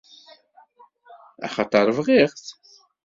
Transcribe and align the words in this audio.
Axaṭer 1.45 1.87
bɣiɣ-t. 1.97 2.45